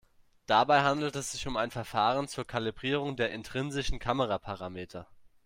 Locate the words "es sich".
1.15-1.45